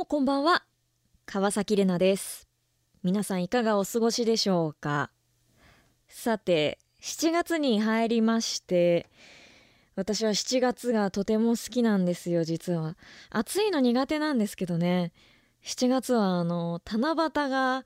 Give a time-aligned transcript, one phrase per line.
[0.00, 0.64] もこんばんは。
[1.26, 2.48] 川崎れなです。
[3.02, 5.10] 皆さんいかがお過ごしでしょうか
[6.08, 9.10] さて、7月に入りまして、
[9.96, 12.96] 私は7月がとても好きなんですよ、実は。
[13.28, 15.12] 暑いの苦手なんですけどね。
[15.64, 17.84] 7月はあの、七夕が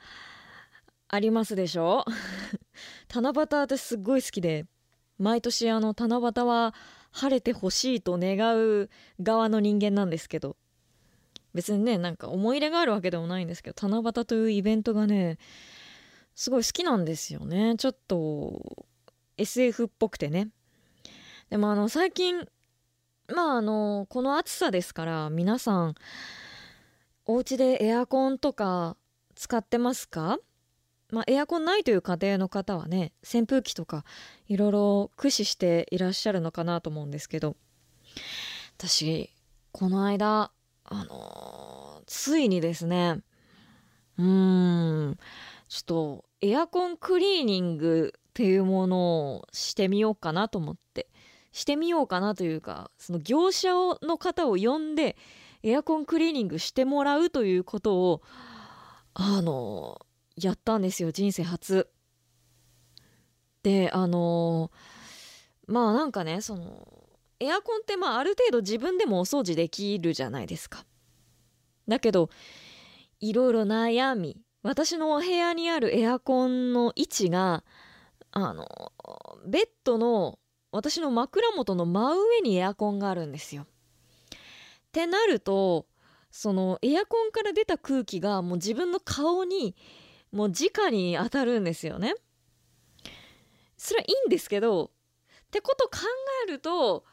[1.09, 2.05] ありますでしょ
[3.13, 4.67] 七夕私すっごい好きで、
[5.19, 6.77] 毎年あの、七夕は
[7.11, 8.89] 晴れてほしいと願う
[9.21, 10.57] 側の人間なんですけど、
[11.55, 15.39] 別にね、なんか思い入れがあるわけでもないんですけど、七夕というイベントがね、
[16.35, 17.77] すごい好きなんですよね。
[17.79, 18.87] ちょっと
[19.37, 20.49] SF っぽくてね。
[21.51, 22.49] でもあの、最近、
[23.29, 25.95] まああの、この暑さですから、皆さん、
[27.25, 28.97] お家でエアコンとか
[29.37, 30.39] 使ってますか？
[31.11, 34.05] まあエアコンないという家庭の方はね、扇風機とか
[34.49, 37.57] いろいろ駆使していらっしゃるのかなと思うんですけど、
[38.77, 39.31] 私、
[39.71, 40.51] この間、
[40.85, 43.23] あのーついにですね、
[44.19, 45.19] うーん、
[45.69, 51.09] ちょっとエアコンクリーニングっていうものをしてみようかなと思って、
[51.53, 53.71] してみようかなというか、その業者
[54.03, 55.17] の方を呼んで
[55.63, 58.23] エアコンクリーニングしてもらうということを、
[59.15, 60.05] あのー
[60.37, 61.89] やったんですよ、人生初。
[63.63, 67.04] で、あのーまあなんかね、その、
[67.45, 70.85] エアコンってまあある程度自分でもお掃除できるじゃないですか。
[71.89, 72.31] だけど、
[73.21, 77.65] いろいろ悩み、私のお部屋にあるエアコンの位置が、
[78.33, 78.67] あの、
[79.47, 80.39] ベッドの
[80.73, 83.63] 私の枕元の真上にエアコンがあるんですよ。
[83.63, 83.67] っ
[84.91, 85.87] てなると、
[86.33, 89.77] そのエアコンから出た空気がもう自分の顔に
[90.33, 92.17] もう直に当たるんですよね。
[93.77, 94.91] それはいいんですけど、
[95.47, 96.01] ってこと考
[96.49, 97.05] えると、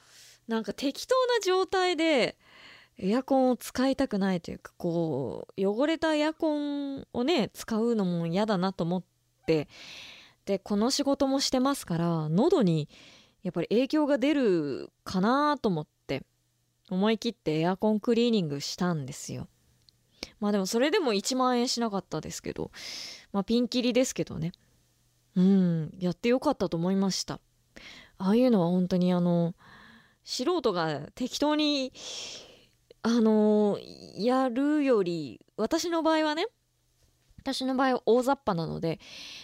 [0.47, 2.37] なんか適当な状態で
[2.97, 9.03] エアコンを使いたくないというか、こう、汚れたエアコンをね、使うのも嫌だなと思っ
[9.45, 9.67] て、
[10.45, 12.89] で、この仕事もしてますから、喉に
[13.43, 16.23] やっぱり影響が出るかなと思って、
[16.89, 19.47] 思い切ってエアコンクリーニングしたんですよ。
[20.39, 22.71] まあでもそれでも1万円しなかったですけど、
[23.31, 24.51] まあピンキリですけどね。
[25.35, 27.39] うん、やってよかったと思いました。
[28.17, 29.55] ああいうのは本当にあの、
[30.23, 31.93] 素人が適当に、
[33.03, 33.79] あの、
[34.15, 36.45] やるより、私の場合はね、
[37.41, 38.99] 私の場合は大雑把なので、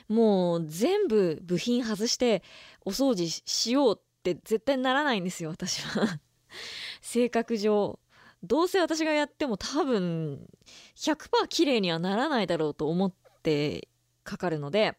[0.08, 2.44] もう全部部品外して
[2.86, 6.20] お掃除しようって絶対ならないんですよ、私は。
[7.02, 8.00] 性格上。
[8.44, 10.48] どうせ私がやっても多分
[10.96, 13.90] 100%綺麗にはならないだろうと思って
[14.24, 14.96] かかるので、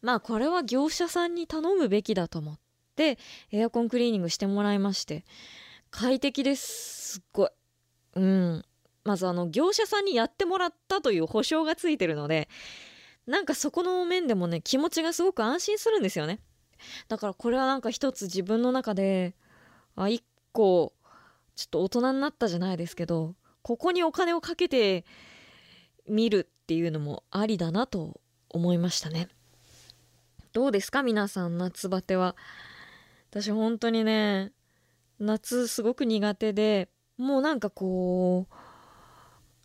[0.00, 2.67] まあこれは業者さんに頼むべきだと思って、
[3.02, 5.24] エアコンクリーニングしてもらいまして、
[5.90, 7.12] 快適です。
[7.12, 7.50] すっごい。
[8.16, 8.64] うん。
[9.04, 12.48] まずあの、業者さんにやってもらったという保証がついてるので、
[13.26, 16.40] なんかそこの面でもね、気持ちがすごく安心するんですよね。
[17.08, 19.34] だからこれはなんか一つ自分の中で、
[19.96, 20.22] あ、一
[20.52, 20.92] 個、
[21.56, 25.04] ちょっと大人になったじゃないですけど、ここにお金をかけて
[26.08, 29.28] みるっていうのもありだなと思いましたね。
[30.52, 31.02] どうですか？
[31.02, 32.36] 皆さん、夏バテは。
[33.30, 34.52] 私本当にね、
[35.18, 38.54] 夏すごく苦手で、もうなんかこう、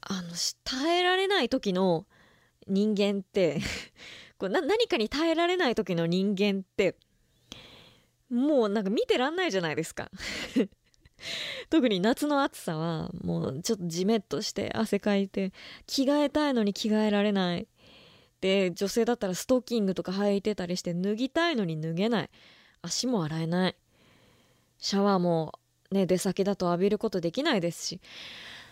[0.01, 0.29] あの、
[0.63, 2.05] 耐えられない時の
[2.67, 3.61] 人間って、
[4.37, 6.95] こうな何かに耐えられない時の人間って、
[8.29, 10.11] もうなんか見てらんないじゃないですか。
[11.69, 15.53] 特に夏の暑さは、もうちょっとジメッとして汗かいて、
[15.87, 17.67] 着替えたいのに着替えられない。
[18.41, 22.29] で、女性だったらストッキングとか履いてたりして脱ぎたいのに脱げない。
[22.83, 23.75] 足も洗えない。
[24.77, 25.57] シャワーも
[25.91, 28.01] ね、出先だと浴びることできないですし、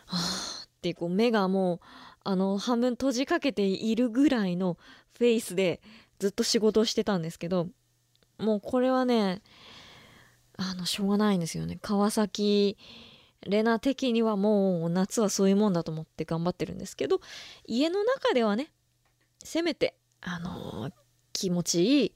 [0.06, 1.80] はぁってこう目がもう、
[2.24, 4.78] あの、半分閉じかけているぐらいの
[5.18, 5.82] フェイスで
[6.20, 7.68] ずっと仕事をしてたんですけど、
[8.38, 9.42] もうこれはね、
[10.58, 11.80] あの、しょうがないんですよね。
[11.82, 12.78] 川崎
[13.48, 17.22] レナ的にはもう夏はそういうもんだと思って頑張ってるんですけど、
[17.66, 18.72] 家の中ではね、
[19.42, 20.94] せめて、あのー
[21.34, 22.14] 気持ちいい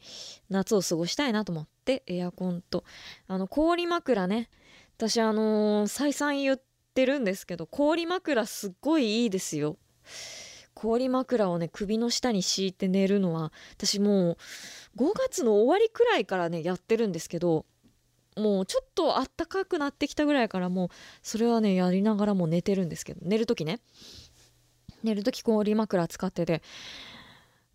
[0.50, 2.83] 夏を過ごしたいなと思って、エアコンと、
[3.27, 4.49] あの、氷枕ね。
[4.97, 6.61] 私、あのー再三言っ
[6.93, 9.77] てるんですけど、氷枕すっごいいいですよ。
[10.73, 14.37] 氷枕をね、首の下に敷いて寝るのは、私もう、
[14.97, 17.65] 5月の終わりくらいからね、やってるんですけど、
[18.35, 20.89] もうちょっと暖かくなってきたぐらいからもう、
[21.21, 23.79] それはね、やりながらも寝てるんですけど、寝るときね。
[25.03, 26.61] 寝るとき氷枕使ってて、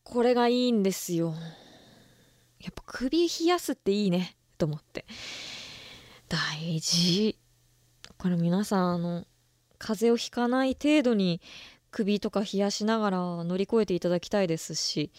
[0.02, 1.34] これがいいんですよ。
[2.60, 5.04] やっぱ首冷やすっていいね、と思って。
[6.28, 7.38] 大事。
[8.18, 9.26] これ皆さん、あの、
[9.78, 11.40] 風邪をひかない程度に
[11.90, 15.10] 首とか冷やしながら乗り越えていただきたいですし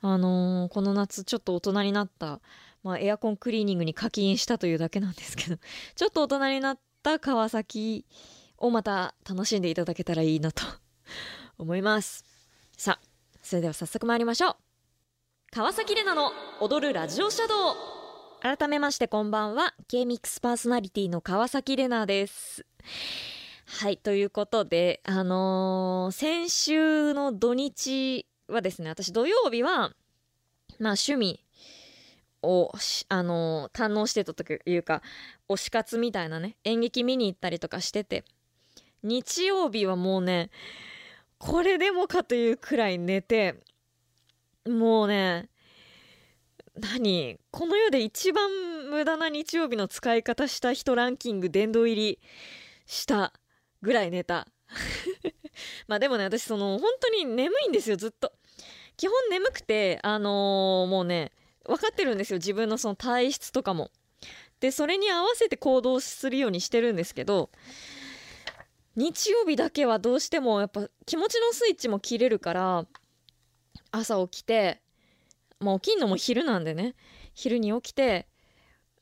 [0.00, 2.40] あのー、この夏ちょっと大人になった、
[2.82, 5.56] まあ、エアコンクリーニングに課金したというだけなんですけど
[5.96, 8.04] ちょっと大人になった川崎
[8.58, 10.62] をまた楽しんでいただけたらいいなと
[11.58, 12.24] 思います
[12.76, 13.06] さあ
[13.42, 14.71] それでは早速参りましょう
[15.54, 17.76] 川崎レナの踊るラジオシャドウ。
[18.40, 22.64] 改めましてこんばんは K-MIX パーソナリティの川崎レナです。
[23.66, 29.90] はいということであのー、先週の土日はですね私土曜日は
[30.78, 31.44] まあ趣味
[32.40, 32.72] を
[33.10, 35.02] あのー、堪能してたというか
[35.50, 38.24] 推し活みたいなね演劇見に行ったりとかしてて
[39.02, 40.48] 日曜日はもうね
[41.36, 43.56] これでもかというくらい寝て
[44.68, 45.48] もうね
[46.78, 48.50] 何この世で一番
[48.90, 52.18] 無駄な日曜日の使い方した人ランキング殿堂入り
[52.86, 53.32] した
[53.82, 54.46] ぐらい寝た
[55.86, 58.32] まあでもね私その本当に眠いんですよずっと。
[58.96, 61.32] 基本眠くてあのー、もうね
[61.64, 63.90] 分かってるんですよ自分のその体質とかも。
[64.60, 67.50] でそれに合わせて行動するようにしてるんですけど
[68.94, 72.86] 日曜日だけはどうしてもやっぱ気持ちのスイッチも切れるから
[73.92, 74.80] 朝起きて
[75.60, 76.94] まあ起きんのも昼なんでね。
[77.34, 78.26] 昼に起きて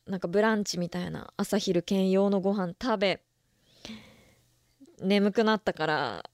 [0.07, 3.21] なんかブランチみたいな朝昼兼用のご飯食べ
[5.01, 6.29] 眠くなったから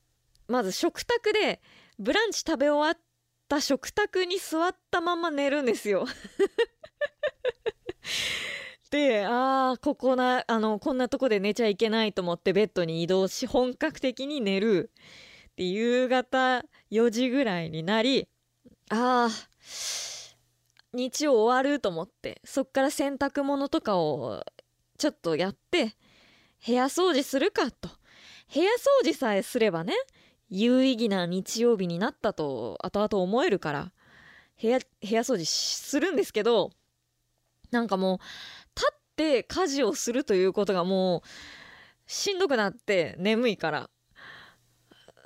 [0.47, 1.61] まず食卓で
[1.99, 3.01] ブランチ食べ終わっ
[3.47, 6.05] た食卓に座ったまま寝るんですよ。
[8.89, 14.91] でああここなあのこんなとこで寝ちゃいけないと思ってベッドに移動し本格的に寝る
[15.57, 18.29] で夕方4時ぐらいになり
[18.89, 19.29] ああ
[20.93, 24.43] 日曜終わると思ってそっから洗濯物とかを
[24.97, 25.95] ちょっとやって
[26.65, 27.89] 部屋掃除するかと。
[28.53, 29.93] 部屋掃除さえすればね
[30.49, 33.91] 有意義な日曜日になったと後々思えるから
[34.61, 36.71] 部屋部屋掃除するんですけど
[37.71, 38.17] なんかもう
[38.75, 41.27] 立って家事をするということがもう
[42.09, 43.89] しんどくなって眠いから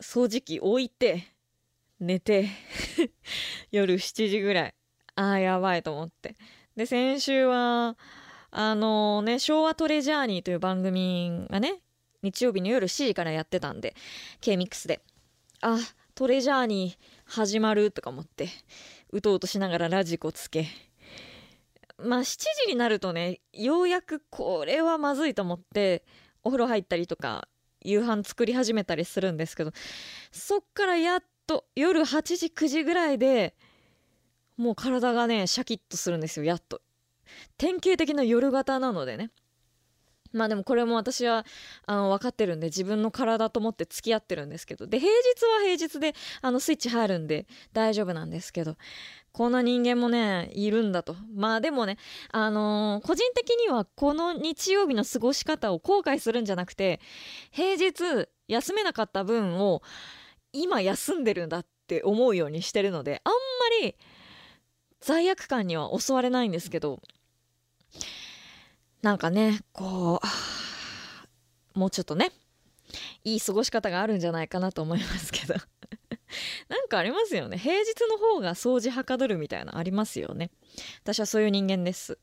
[0.02, 1.28] 掃除機置いて
[2.02, 2.50] 寝て
[3.72, 4.74] 夜7時ぐらい。
[5.16, 6.36] ああやばいと思って。
[6.76, 7.96] で先週は
[8.50, 11.82] あのね昭和トレジャーニーという番組がね
[12.24, 13.96] 日曜日の夜7時からやってたんで
[14.42, 15.02] K-MIX で。
[15.62, 15.78] あ
[16.16, 18.50] トレジャーニー始まるとか思って
[19.12, 20.68] うとうとしながらラジコつけ。
[22.00, 26.04] まあ7時になるとねようやくこれはまずいと思って
[26.44, 27.48] お風呂入ったりとか
[27.84, 29.72] 夕飯作り始めたりするんですけど
[30.32, 33.56] そっからやっと夜8時9時ぐらいで
[34.58, 36.82] もう体がねシャキッとするんですよやっと。
[37.58, 39.32] 典型的な夜型なのでね。
[40.34, 41.46] まあでもこれも私は
[41.86, 44.88] あの分かってるんで自分の体と思って付き合ってるんですけど。
[44.88, 48.78] で平日は平日であのスイッチ入るんで大丈夫なんですけど。
[49.34, 51.16] こんな人間もねいるんだと。
[51.34, 51.98] まあでもね
[52.32, 57.00] あのー、個人的にはこの日曜日の過ごし方を後悔するんじゃなくて
[57.52, 59.82] 平日休めなかった分を
[60.54, 63.96] 今休んでるんだって思うようにしてるのであんまり
[65.00, 67.02] 罪悪感には襲われないんですけど
[69.02, 70.22] なんかねこ
[71.76, 72.32] うもうちょっとね
[73.24, 75.56] いい過ごし方があるんじゃないかなと思いますけど
[76.70, 77.58] なんかありますよね。
[77.58, 80.50] 平日の方が掃除はかどるみたいなありますよね。
[81.04, 82.20] 私はそういう人間です。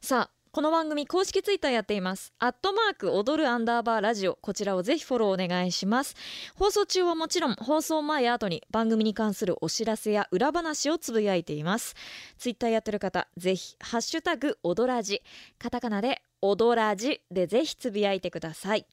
[0.00, 2.32] さあこの番組公式ツイッターやっています。
[2.40, 4.36] アットマーク踊るアンダーバーラジオ。
[4.42, 6.16] こちらをぜひフォローお願いします。
[6.56, 11.94] 放送中はもちろん放送前や後に番組に関するお知らせや裏話をつぶやいています。
[12.36, 15.22] ツイッターやってる方ぜひハッシュタグ踊らじ。
[15.60, 18.86] カタカナで踊らじでぜひつぶやいてください。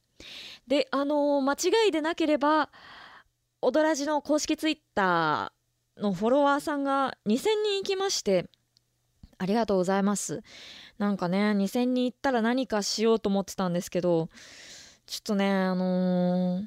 [0.68, 2.70] であのー、間違いでなければ
[3.62, 8.48] 踊らじの公式ツイッターのフォロワーさんが2000人いきまして
[9.38, 10.42] ありがとうございます。
[10.98, 14.28] なんかね2000人いったら何かしようと思ってたんですけど
[15.06, 16.66] ちょっとねあのー、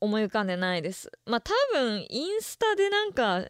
[0.00, 1.12] 思い浮かんでないです。
[1.26, 3.44] まあ多分インスタでなんか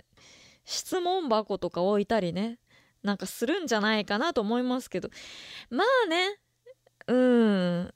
[0.64, 2.58] 質問箱とか置いたりね
[3.02, 5.08] なんかするんじゃないかなと思いますけど。
[5.70, 6.38] まあね
[7.06, 7.94] うん。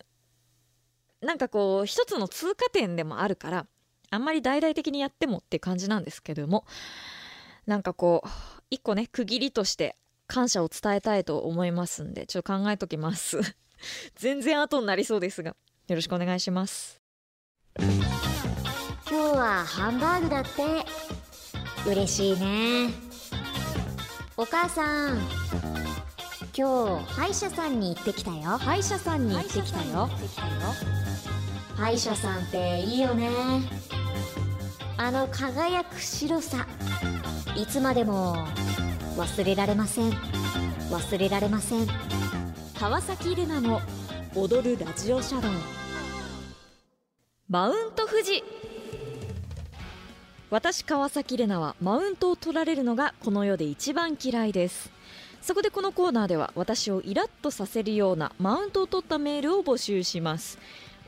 [1.20, 3.66] なんかこう一つの通過点でもあるから
[4.10, 6.66] あんまり大々的にやってもって感じなんですけども
[7.64, 8.28] なんかこう
[8.70, 9.96] 一個ね区切りとして
[10.32, 13.38] 感謝を伝えたいと思いますんでちょっと考えときます。
[14.16, 15.54] 全然後になりそうですが
[15.88, 17.02] よろしくお願いします。
[17.78, 17.86] 今
[19.06, 20.86] 日はハンバーグだって。
[21.86, 22.94] 嬉しいね。
[24.38, 25.18] お母さん。
[26.56, 28.56] 今日歯医者さんに行ってきたよ。
[28.56, 30.08] 歯医者さんに行ってきたよ。
[31.76, 33.28] 歯医者さんっていいよね。
[34.96, 36.66] あの輝く白さ。
[37.54, 38.46] いつまでも
[39.16, 40.10] 忘れられません。
[40.90, 41.86] 忘れられません。
[42.78, 43.80] 川崎レナの
[44.34, 45.52] 踊るラジオシャドウ。
[47.48, 48.42] マウント富士。
[50.48, 54.90] 私川崎レナはマウントを取られるのがこの世で一番嫌いです。
[55.42, 60.58] そこでこのコーナーでは私をイラッとさせるようなマウントを取ったメールを募集します。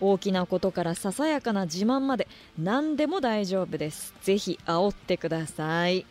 [0.01, 4.13] 大きなことからささやかな自慢まで何でも大丈夫です。
[4.21, 6.05] ぜひ煽ってください。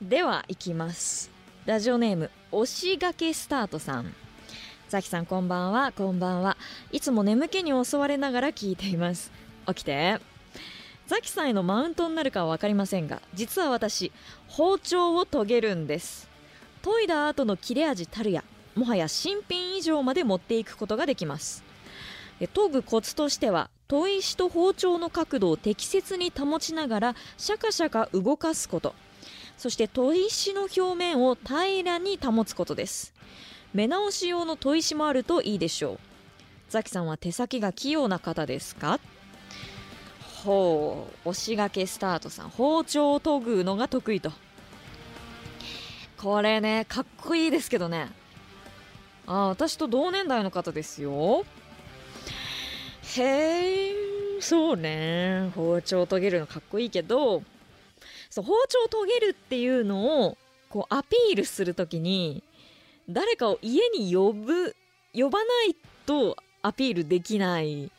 [0.00, 1.28] では行きます。
[1.66, 4.14] ラジオネーム押しがけスタートさん。
[4.88, 5.90] ザキさんこんばんは。
[5.90, 6.56] こんばんは。
[6.92, 9.32] いつも眠気に襲われながら聞いています。
[9.66, 10.20] 起きて。
[11.08, 14.12] ザキさんへのマウントになるかは分かりませんが実は私
[14.46, 16.28] 包丁を研げるんです。
[16.84, 18.44] 研いだ後の切れ味たるや
[18.76, 21.64] もはや新品以上まで持っていくことができます。
[22.38, 28.94] 研ぐコツとしては砥石と包丁の角度を適切に保ちながらシャカシャカ動かすこと。
[29.58, 33.12] そして砥石の表面を平らに保つことです。
[33.74, 35.98] 目直し用の砥石もあるといいでしょう。
[36.70, 39.00] ザキさんは手先が器用な方ですか？
[40.44, 42.50] ほう押しがけスタートさん。
[42.50, 44.32] 包丁を研ぐのが得意と。
[46.16, 48.08] これねかっこいいですけどね。
[49.26, 51.44] あ私と同年代の方ですよ。
[53.16, 53.94] へえ
[54.40, 55.50] そうね。
[55.56, 57.42] 包丁を研げるのかっこいいけど
[58.30, 62.42] そう包丁を研げるっていうのをこうアピールするときに
[63.08, 64.76] 誰かを家に呼ぶ
[65.14, 67.90] 呼ばないとアピールできない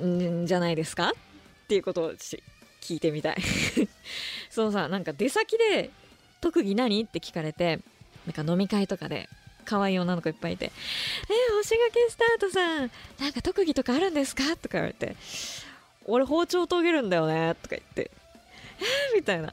[0.00, 1.10] んじゃないですか？
[1.10, 3.36] っていうことを聞いてみたい。
[4.50, 5.90] そのさなんか出先で
[6.40, 7.02] 特技何？
[7.02, 7.80] って聞かれて
[8.26, 9.28] なんか飲み会とかで
[9.64, 10.66] 可愛い女の子いっぱいいて
[11.28, 15.16] 「えー、星がけスタートさんなんか特技とかあるんですか?」とか言われて
[16.04, 18.10] 「俺包丁研げるんだよね」とか言って「、
[19.14, 19.52] みたいな。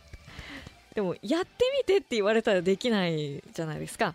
[0.95, 4.13] でもやってみてって言われたらできないじゃないですか。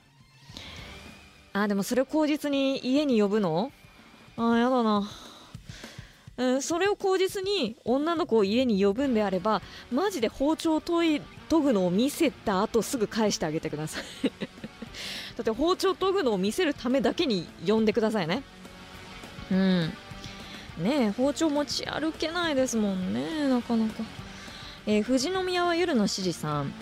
[1.53, 3.73] あでもそれを口実に家に呼ぶの？
[4.37, 5.11] あやだな。
[6.37, 14.05] うん、それを口実に女の子を家に呼ぶんであればマジで包丁を研ぐのを見せた後すぐ返してあげてください。
[15.37, 18.43] だって包丁研ぐのを見せるためだけに呼んでくださいね。
[19.51, 19.93] うん。
[20.79, 24.03] ねえ包丁持ち歩けないですもんねなかなか、
[24.87, 26.73] えー、富士宮は夜の指示さん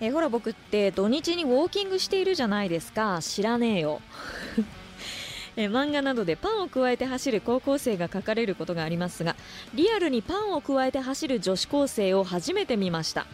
[0.00, 3.20] えー、ほら僕って土日にウォーキングしているじゃないですか。
[3.22, 4.00] 知らねえよ。
[5.56, 9.36] え漫画などでパンを加えて走る高校生が書かれることがありますが
[9.72, 13.26] リアルにパンを加えて走る女子高生を初めて見ました。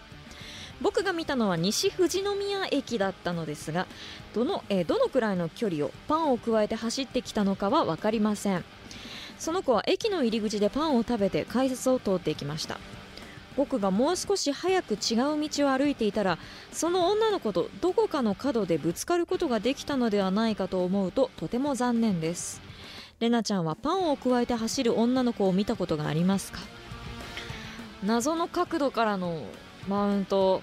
[0.83, 3.87] 僕が見たのは西富士宮駅だったのですが
[4.35, 8.65] どの,、えどのくらいの距離をパンを加えて走ってきたのかは分かりません。
[9.39, 12.79] その子は駅の入り口でパンを食べて改札を通っていきました。
[13.61, 14.99] 僕がもう少し早く違う
[15.51, 16.39] 道を歩いていたら
[16.73, 22.63] その女の子とどこかの角でぶつかることができたのではないかと思うととても残念です。
[23.19, 26.61] レナちゃんはパンを加えて走る女の子を見たことがありますか？
[28.03, 29.43] 謎の角度からの
[29.87, 30.63] マウント。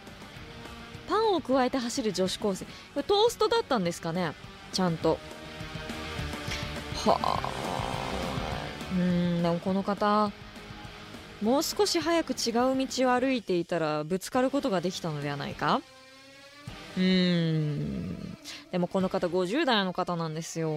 [1.07, 2.65] パンを加えて走る女子高生。
[2.65, 4.33] これトーストだったんですかね？
[4.73, 5.19] ちゃんと。
[7.05, 7.39] はあ。
[8.91, 10.31] うんでもこの方
[11.41, 15.81] もう少し早く違う道を歩いていたらぶつかることができたのではないか？
[16.97, 18.37] うーん。
[18.71, 20.73] でもこの方50代の方なんですよ。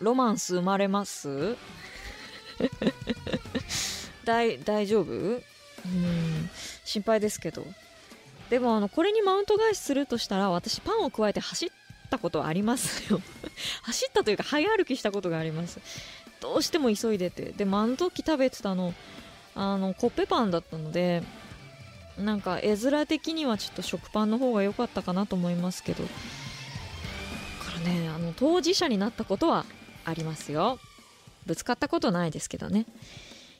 [0.00, 1.56] ロマンス生まれます？
[4.24, 5.12] 大丈夫？
[5.12, 5.38] う
[5.88, 6.50] ん。
[6.84, 7.66] 心配ですけど。
[8.48, 11.68] でもあのこれにマウント返しするとしたら私パンを加えて走っ
[12.10, 13.20] たことはありますよ。
[13.82, 15.80] 走ったというか早歩きしたことがあります。
[16.42, 17.52] どうしても急いでて。
[17.52, 18.92] でもあの時食べてたの
[19.54, 21.22] あのコッペパンだったので
[22.18, 26.04] なんか絵面的にはちょっと食パンの方が良かったかなと思いますけど。
[26.04, 26.10] か
[27.72, 29.64] らねあの当事者になったことは
[30.04, 30.78] ありますよ。
[31.46, 32.86] ぶつかったことないですけどね。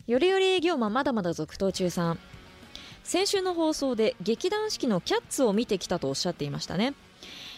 [0.06, 2.18] よりより営業マンまだまだ続投中さん。
[3.04, 6.94] 先週の放送で劇団四季のキャッツを見てきたとおっしゃっていましたね、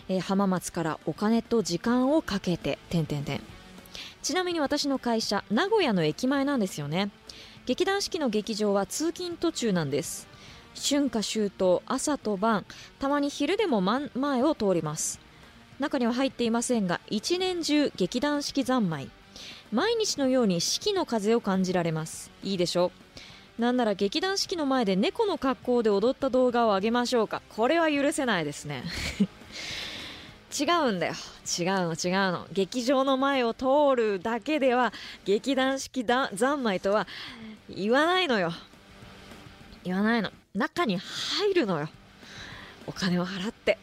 [0.09, 3.43] えー、浜松からお金と時間をかけて点々点
[4.25, 7.11] ちなみに私の会社名古屋の駅前なんですよね。
[7.67, 10.27] 劇団四季の劇場は通勤途中なんです。
[10.75, 12.65] 春夏秋冬朝と晩
[12.99, 15.21] たまに昼でも前を通ります。
[15.79, 19.11] 中には入っていませんが一年中劇団四季三昧。
[19.71, 22.31] 毎日のように四季の風を感じられます。
[22.43, 22.93] いいでしょ
[23.59, 23.61] う。
[23.61, 27.43] なんなら劇団四季の前で猫の格好で踊った動画を上げましょうか。
[27.51, 28.85] これは許せないですね。
[30.57, 31.15] 違うんだよ。
[31.59, 32.47] 違うの違うの。
[32.53, 34.93] 劇場の前を通るだけでは
[35.25, 37.09] 劇団四季だ三昧とは
[37.69, 38.53] 言わないのよ。
[39.83, 40.31] 言わないの。
[40.55, 41.89] 中に入るのよ。
[42.87, 43.79] お金を払って。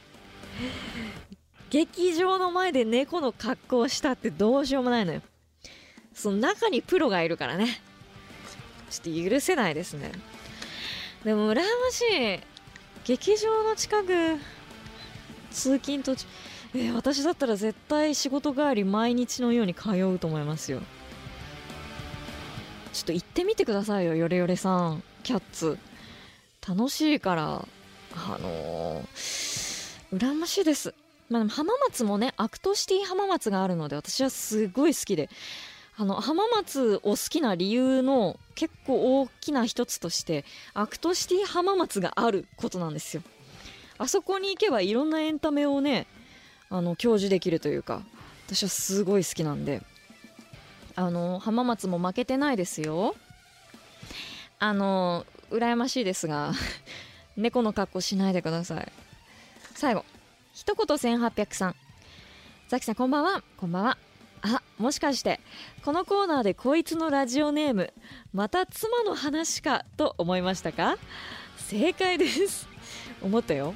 [1.70, 5.22] 劇場の前で猫の格好をしたってどうしようもないのよ。
[6.14, 7.82] その中にプロがいるからね。
[8.90, 10.12] ちょっと許せないですね。
[11.26, 12.40] でも羨ましい。
[13.04, 14.38] 劇場の近く
[15.52, 16.26] 通勤途中。
[16.74, 20.82] えー私だったら絶対仕事帰り毎日のように通うと思いますよ。
[22.94, 25.04] ちょっと行ってみてくださいよヨレヨレさん。
[25.24, 25.78] キャッツ。
[26.68, 27.66] 楽しいから。
[28.16, 30.94] あのー羨ましいです。
[31.30, 35.30] まあでも浜松もねアクトシティ浜松があるので私はすごい好きで。
[35.98, 43.24] あの浜松を好きな理由の結構大きな一つとしてアクトシティ浜松があることなんですよ。
[43.98, 46.08] あそこに行けばいろんなエンタメをね
[46.72, 48.02] あの享受できるというか
[48.48, 49.84] 私はすごい好きなんで。
[50.96, 53.16] あの浜松も負けてないですよ。
[54.60, 56.54] あの羨ましいですが
[57.38, 58.92] 猫の格好しないでください。
[59.74, 60.06] 最後
[60.54, 61.76] 一言1800さん
[62.68, 63.44] ザキさんこんばんは。
[63.58, 63.98] こんばんは。
[64.44, 65.40] あもしかして
[65.86, 67.94] このコーナーでこいつのラジオネーム
[68.34, 70.98] また妻の話かと思いましたか？
[71.58, 72.68] 正解です。
[73.22, 73.74] 思ったよ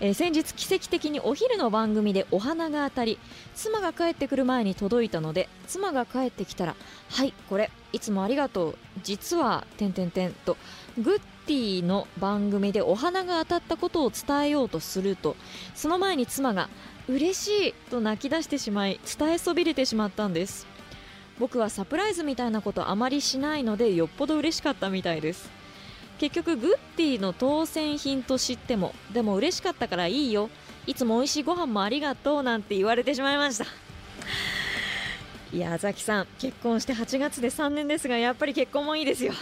[0.00, 3.18] えー先日奇跡的にお昼の番組でお花が当たり
[3.54, 6.74] 妻が帰ってくる前に届いたので妻が帰ってきたら
[7.10, 10.56] 「はいこれいつもありがとう実はてんてんてん」と
[10.98, 15.36] グッディの番組でお花が当たったことを伝えようとすると
[15.74, 16.70] その前に妻が
[17.08, 20.66] 「嬉しい」と泣き出してしまい伝えそびれてしまったんです。
[21.38, 25.59] 僕はサプライズみたいなことあまりしないのでよっぽど嬉しかったみたいです。
[26.20, 30.50] 結局グッディの当選品と知ってもでも嬉しかったからいいよ。
[30.86, 33.64] いつも美味しいご飯もありがとうなんて言われてしまいました。
[35.50, 39.32] いやザキさん結婚して8月で3年ですがやっぱり結婚もいいですよ。
[39.32, 39.38] は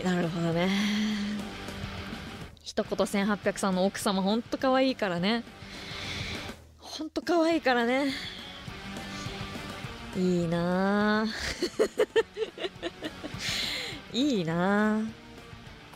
[0.00, 0.70] いなるほどね。
[2.64, 5.44] 一言1800さんの奥様ほんと可愛いからね。
[6.78, 8.14] ほんと可愛いからね。
[10.16, 11.24] いいな。
[11.24, 11.26] あ
[14.12, 15.00] いいな。
[15.00, 15.02] あ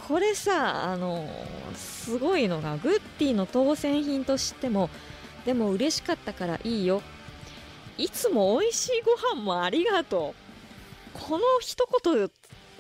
[0.07, 1.29] これさあの
[1.77, 4.91] すごいのがグッディの当選品としても
[5.45, 7.01] でも嬉しかったからいいよ。
[7.97, 10.35] いつも美味しいご飯もありがと
[11.15, 11.19] う。
[11.19, 12.31] この一言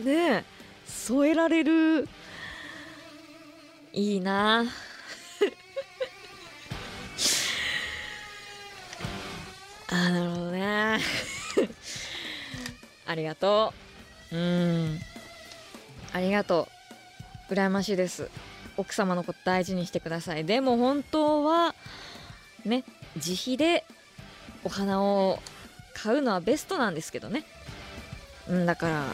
[0.05, 0.45] ね
[0.87, 2.09] 添えられる。
[3.93, 4.65] いいな。
[9.89, 10.99] ああなるほどね。
[13.11, 13.73] ありがと
[14.31, 14.37] う。
[14.37, 14.99] うん。
[16.13, 16.69] ありがと
[17.49, 17.53] う。
[17.53, 18.31] 羨ましいです。
[18.77, 20.45] 奥様のこと大事にしてください。
[20.45, 21.75] でも本当は
[22.65, 22.85] ね
[23.17, 23.85] 自費で
[24.63, 25.41] お花を
[25.93, 27.43] 買うのはベストなんですけどね。
[28.49, 29.05] うんだから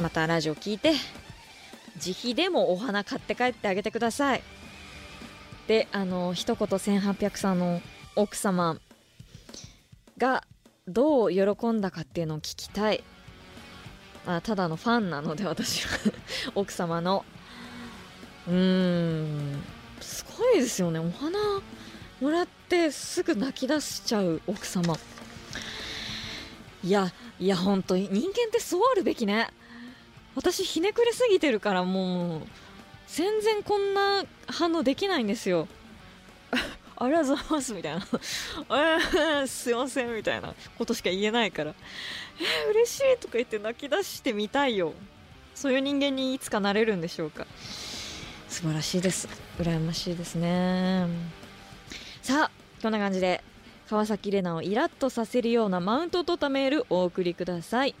[0.00, 0.92] またラジオ聞いて
[1.96, 4.42] 自費でもお花買って帰ってあげてください。
[5.66, 7.82] であの一言1800さんの
[8.14, 8.78] 奥様
[10.16, 10.44] が
[10.88, 13.04] どう喜んだかっていうのを聞きたい。
[14.26, 15.98] あただのファンなので私は。
[16.54, 17.24] 奥様の。
[18.46, 19.62] うーん
[20.00, 20.98] すごいですよね。
[20.98, 21.38] お花
[22.20, 24.96] もらってすぐ泣き出しちゃう奥様。
[26.82, 28.08] いやいや本当に。
[28.10, 29.48] 人間ってそうあるべきね。
[30.34, 32.40] 私ひねくれすぎてるからもう。
[33.08, 35.66] 全然こんな反応できないんですよ。
[37.00, 38.00] ありがとうございますみたいな。
[38.10, 41.74] えー、すいませんみたいなことしか言えないから。
[42.40, 44.92] えー、嬉しいとか言って泣き出してみたいよ。
[45.54, 47.46] そういう人間にいつかなれるんでしょうか。
[48.48, 49.28] 素晴らしいです。
[49.60, 51.06] 羨ましいですね。
[52.22, 52.50] さあ
[52.82, 53.42] こんな感じで
[53.88, 57.94] 川崎玲奈をイラッとさせるようなマウントを取ったメールお送りください。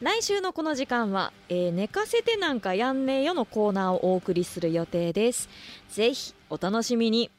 [0.00, 5.48] 来週のこの時間は、えー寝かせてなんかやんねえよのコーナーをお送りする予定です。
[5.88, 7.30] ぜひお楽しみに。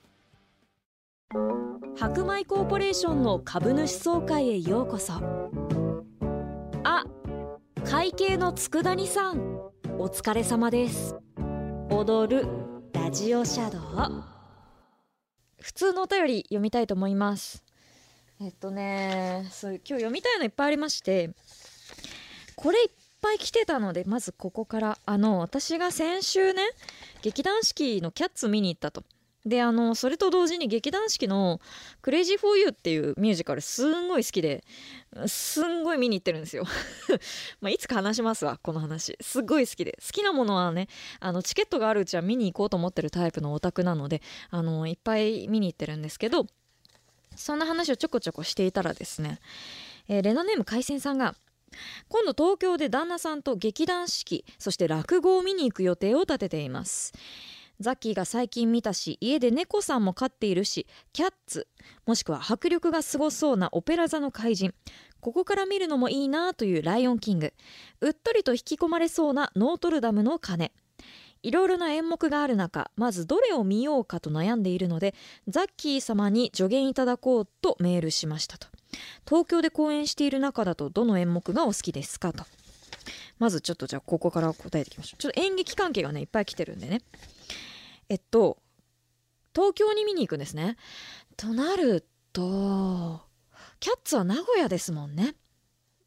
[1.97, 5.13] 白米コーポレーションの株主総会へようこそ。
[6.83, 7.05] あ
[7.83, 9.57] 会計の佃煮さん。
[9.97, 11.15] お疲れ様です。
[11.89, 12.47] 踊る
[12.93, 14.23] ラジオシャドウ。
[15.59, 17.63] 普通のお便り読みたいと思います。
[18.39, 21.31] えっとねそう今日読みたいのいっぱいありまして。
[22.55, 22.89] これいっ
[23.23, 24.99] ぱい来てたのでまずここから。
[25.03, 26.61] あの私が先週ね
[27.23, 29.03] 劇団四季のキャッツ見に行ったと。
[29.45, 31.59] であのそれと同時に劇団四季の
[32.01, 34.63] 「クレイジー・フォー・ユー」っていうミュージカルすんごい好きで
[35.27, 36.65] すんごい見に行ってるんですよ。
[37.59, 39.17] まあいつか話しますわこの話。
[39.21, 39.97] すっごい好きで。
[40.01, 40.87] 好きなものはね
[41.19, 46.47] あのチケットがあるうちは見に行こうと思ってるタイプのオタクなのであのいっぱい見に行ってるんですけど
[47.35, 49.39] そんな話をちょこちょこしていたらですね、
[50.07, 51.35] えー、レナネーム海鮮さんが
[52.07, 57.13] 今度東京で旦那さんと劇団四季そして落語を見に行く予定を立てています。
[57.79, 61.67] ザッキーが最近見たし家で猫さんも飼っているしキャッツ
[62.05, 64.73] もしくは迫力がすごそうなオペラ座の怪人。
[65.19, 67.53] ここから見るのもいいなというライオンキング。
[68.01, 70.73] うっとりと引き込まれそうなノートルダムの鐘。
[71.43, 75.13] いろいろな演目がある中まずどれを見ようかと悩んでいるので
[75.49, 78.67] ザッキー様に助言いただこうとメールしましたと。
[79.27, 82.45] 東京で公演している中だとどの演目がお好きですかと。
[83.39, 85.21] まずちょっとじゃあここから答えていきましょう。
[85.21, 87.01] ちょっと演劇関係がねいっぱい来てるんでね。
[88.09, 88.57] えっと
[89.53, 90.77] 東京に見に行くんですね。
[91.37, 93.21] となると
[93.79, 95.35] キャッツは名古屋ですもんね。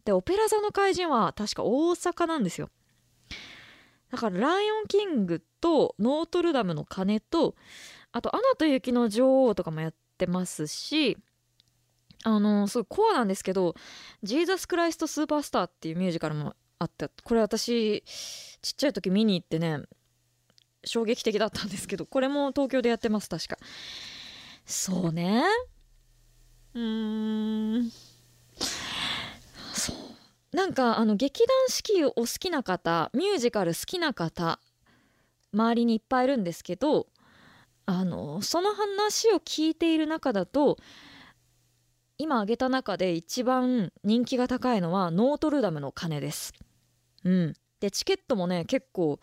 [0.05, 2.71] でオペラ座の怪人は確か大阪なんですよ。
[4.11, 7.57] だから「ライオンキング」と「ノートルダムの鐘」と
[8.13, 11.19] あと「アナと雪の女王」とかもやってますし
[12.25, 13.75] あのすごいコアなんですけど
[14.23, 18.03] 「ジーザス・クライスト・スーパースター」っていうミュージカルもあってこれ私
[18.63, 19.83] ちっちゃい時見に行ってね
[20.87, 23.59] 衝撃的だったんですけどこれも東京でやってます確か。
[24.65, 25.43] そうね。
[26.75, 27.91] うーん。
[29.73, 30.57] そう。
[30.57, 34.59] なんかあの劇団四季をお好きな方ミュージカル好きな方
[35.53, 37.09] 周りにいっぱいいるんですけど
[37.85, 40.79] あのその話を聞いている中だと
[42.19, 46.55] 今挙げた中で一番人気が高いのはノートルダムの鐘です。
[47.25, 49.21] うん、でチケットもね結構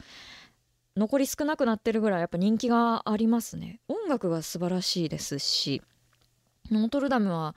[0.95, 3.79] 残り少なくなってるぐらいやっぱ人気がありますね。
[3.88, 5.82] 音楽が素晴らしいですし
[6.71, 7.56] ノートルダムは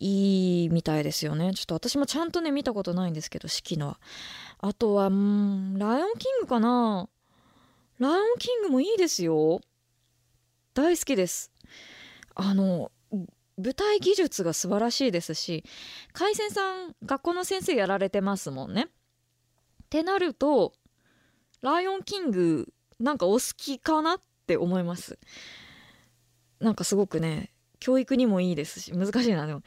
[0.00, 1.52] いいみたいですよね。
[1.54, 4.00] ちょっと私もちゃんとね見たことないんですけど式のは。
[4.58, 7.08] あとはうんライオンキングかな。
[7.98, 9.60] ライオンキングもいいですよ。
[10.74, 11.52] 大好きです。
[12.34, 12.90] あの
[13.58, 15.62] 舞台技術が素晴らしいですし
[16.14, 18.88] 海鮮さん学校の先生やられてますもんね。
[18.88, 20.72] ってなると
[21.62, 22.68] ライオンキング
[23.00, 25.18] なんかお好きかなって思います。
[26.60, 29.62] なんかすごくね教育にもいいですし難しいなでも。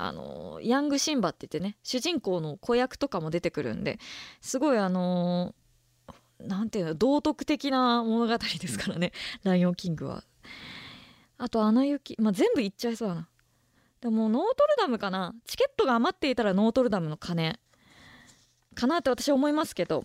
[0.00, 3.98] あのヤングシンバって言ってね主人公の子役とかも出てくるんで
[4.40, 5.56] すごいあの
[6.38, 10.22] なんていうの道徳的な物語ですからね「ライオンキングは」
[11.36, 13.28] あと「アナ雪」まあ全部言っちゃいそうだな。
[14.00, 15.34] でもノートルダムかな。
[15.44, 17.58] チケットが余っていたらノートルダムの鐘。
[18.76, 20.04] かなって私は思いますけど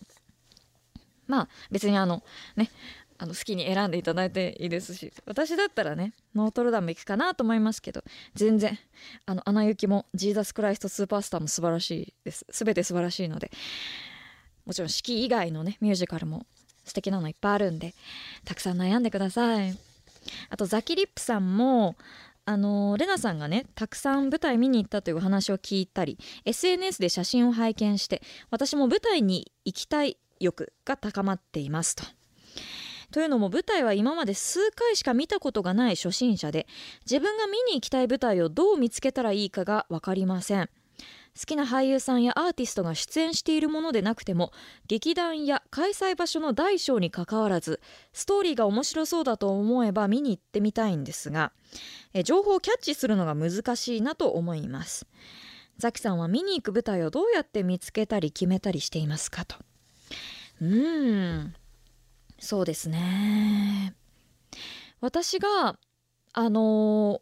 [1.34, 2.22] まあ別にあの
[2.56, 2.70] ね
[3.18, 8.04] あの好きに選んでいただいていいですし私だったらねノートルダム行くかなと思いますけど
[8.36, 8.78] 全然
[9.26, 12.46] あの「アナ雪」も「ジーザス・クライスト・スーパースター」も素晴らしいです。
[12.52, 13.52] 全て素晴らしいので
[14.66, 16.46] もちろん四季以外のねミュージカルも
[16.86, 17.96] 素敵なのいっぱいあるんで
[18.46, 19.76] たくさん悩んでください。
[20.50, 21.96] あとザキリップさんも
[22.46, 32.04] あのレナさんがねたくさん舞台見に行ったという話を聞いたり SNS で写真を拝見して私も舞台に行きたい欲が高まっていますと。
[33.12, 36.66] というのも舞台は今まで数回しか見たことがない初心者で
[37.06, 40.70] 自分が見に行きたい舞台をどう見つけたらいいかが分かりません。
[41.40, 44.52] 好きな俳優さんやアーティストが出演しているものでなくても
[44.88, 47.82] 劇団や開催場所の大小にかかわらず
[48.14, 51.52] ストーリーが面白そうだと思えば見に行ってみたいんですが
[52.14, 55.08] え情報をキャッチするのが難しいなと思います。
[55.78, 59.58] ザキさんは見に行く舞台をどうやって見つけたり決めたりしていますかと。
[60.62, 61.54] うん。
[62.40, 63.96] そうですね。
[65.02, 65.78] 私が
[66.34, 67.22] あの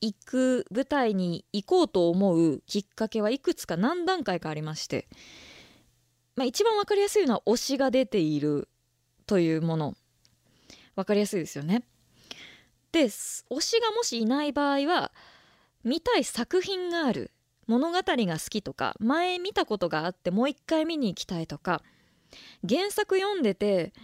[0.00, 5.06] 行く舞台に行こうと思うきっかけはいくつか何段階かありまして、
[6.34, 8.68] まあ、一番分かりやすいのは推しが出ている
[9.26, 9.94] というもの。
[10.96, 11.84] 分かりやすいですよね。
[12.90, 15.12] で推しがもしいない場合は
[15.84, 17.30] 見たい作品がある。
[17.72, 21.82] 物語が好きとか前見たことがあってもう一回見に行きたいとか
[22.68, 23.94] 原作読んでて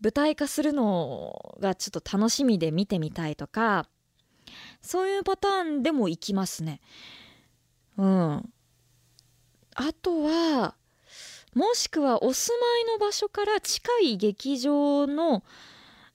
[0.00, 3.86] 舞台化するのがちょっと楽しみで見てみたいとか
[4.80, 6.80] そういうパターンでも行きますね。
[7.98, 8.52] うん。
[9.74, 10.76] あとは
[11.54, 15.42] もしくはお住まいの場所から近い劇場の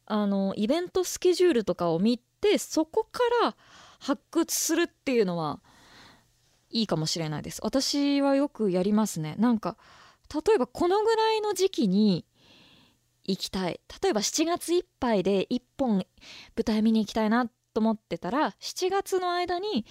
[0.08, 3.56] あのイベントスケジュールとかを見てそこから
[4.00, 5.60] 発掘するっていうのは
[6.72, 7.60] いいかもしれないです。
[7.64, 9.36] 私はよくやりますね。
[9.38, 9.78] なんか
[10.34, 12.26] 例えばこのぐらいの時期に
[13.26, 13.80] 行きたい。
[14.02, 16.06] 例えば7月いっぱいで1本舞
[16.64, 19.86] 台見に行きたいなと思ってたら7月の間に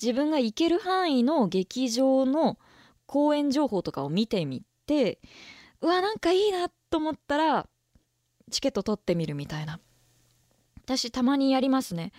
[0.00, 2.58] 自分が行ける範囲の劇場の
[3.06, 5.20] 公演情報とかを見てみて
[5.80, 7.68] うわなんかいいなと思ったら
[8.50, 9.80] チケット取ってみるみたいな。
[10.84, 12.12] 私たまにやりますね。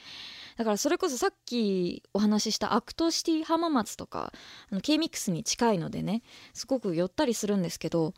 [0.57, 4.33] だからそれこそさっきお話ししたアクトシティ浜松とか
[4.71, 8.13] あの K ミックスに近いのでねすごく寄ったりするんですけど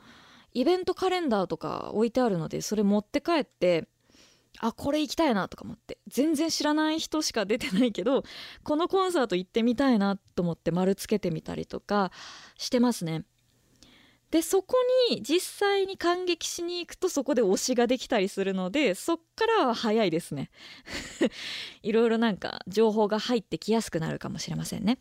[0.53, 3.87] イベントカレンダーとか置いてあるのでそれ持って帰って
[4.59, 8.23] あこれ行きたいなとか思って全然知らない人しか出てないけど
[8.63, 12.11] このコンサート行ってみたいなと思って丸つけてみたりとか
[12.57, 13.23] してますね。
[14.31, 14.75] でそこ
[15.09, 20.51] に実際に感激しに行くとそこで推しができたりするのでそっからは早いですね。
[21.81, 24.99] いろいろなんか情報が入ってきやすくなるかもしれませんね。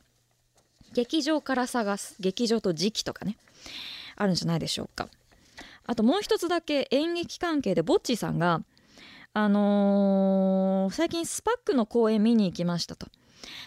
[0.94, 3.36] 劇場から探す劇場と時期とかね
[4.16, 5.08] あるんじゃないでしょうか。
[5.84, 8.62] あともう一つだけ演劇関係でぼっちさんが
[9.34, 13.08] あのー、最近 SPAC の公演見に行きましたと。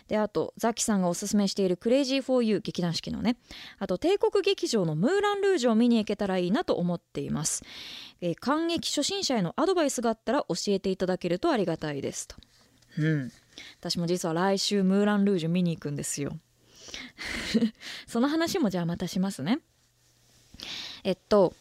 [0.07, 3.37] であとザキさんがおすすめしている「クレイジー・フォー・ユー」劇団四季のね。
[3.79, 7.63] あと帝国劇場の「ムーラン・ルージュ」を見に行けたらいいなと思っています、
[8.21, 12.35] えー、観劇初心者へのアドバイスがあったら教えていただけるとありがたいですと。
[12.97, 13.31] うん。
[13.79, 16.37] 私も実は来週ムーラン・ルージュ見に行くんですよ。
[18.07, 19.59] その話もじゃあまたしますね。
[21.03, 21.53] えっと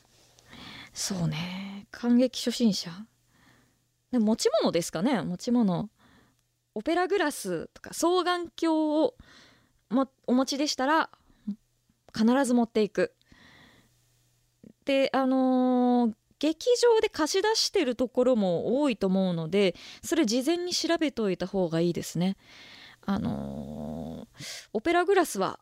[0.92, 1.86] そうね。
[1.90, 2.90] 感激初心者？
[4.10, 5.22] で持ち物ですかね？
[5.22, 5.88] 持ち物
[6.74, 9.14] オペラグラスとか双眼鏡を
[9.90, 11.10] もお持ちでしたら
[12.14, 13.12] 必ず持っていく。
[14.84, 22.36] であのー、劇場で貸し出してるところも多いと思うのでそれ事前に調べておいた方がいいですね。
[23.04, 25.60] あのー、オペラグラスは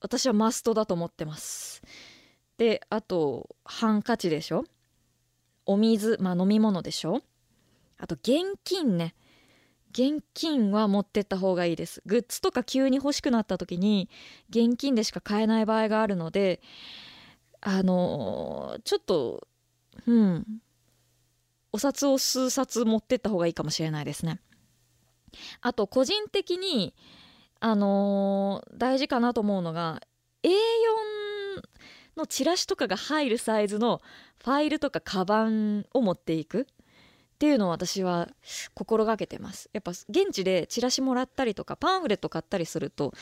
[0.00, 1.82] 私はマストだと思ってます。
[2.58, 4.64] であとハンカチでしょ？
[5.66, 7.22] お水まあ飲み物でしょ？
[7.98, 9.14] あと現金ね
[9.94, 12.02] 現金は持ってった方がいいです。
[12.04, 14.10] グッズとか急に欲しくなった時に
[14.50, 16.60] 現金でしか買えない場合があるので
[17.60, 19.46] あのー、ちょっと
[20.06, 20.44] うん。
[21.72, 24.40] お札を数冊持ってった方がいいかもしれないですね。
[25.60, 26.94] あと個人的に
[27.58, 30.00] あのー、大事かなと思うのが
[30.44, 30.52] A4
[32.16, 34.02] のチラシとかが入るサイズの
[34.44, 36.66] ファイルとかカバンを持っていく。
[37.44, 38.30] っていうのを私は
[38.72, 39.68] 心がけてます。
[39.74, 43.12] やっぱ現地でチラシもらったりとかパンフレット買ったりすると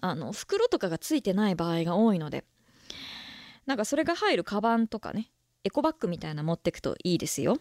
[0.00, 2.44] あの袋とかがついてない場合が多いので
[3.66, 5.28] なんかそれが入るカバンとかね
[5.64, 7.58] エコバッグみたいな持ってくといいですよ。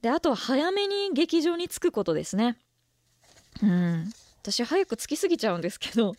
[0.00, 2.56] であとは早めに劇場に着くことですね。
[3.60, 4.12] うん。
[4.42, 6.14] 私早く着きすぎちゃうんですけど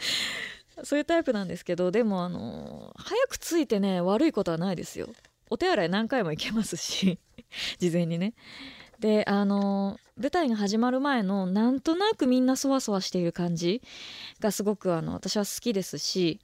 [0.84, 5.08] そういうタイプなんですけどでもあの早く着いてね悪いことはないですよ。
[5.50, 7.18] お手洗い何回も行けますし
[7.78, 8.34] 事前にね
[9.00, 13.82] であの舞台が始まる前のなんとなくみんなそわそわしている感じ
[14.38, 16.40] がすごくあの私は好きですし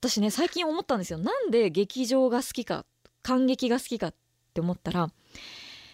[0.00, 2.84] 私ね最近思ったんですよなんで劇場が好きか
[3.22, 4.14] 感激が好きかっ
[4.54, 5.10] て思ったら